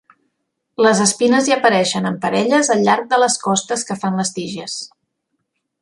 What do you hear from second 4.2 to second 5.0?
les tiges.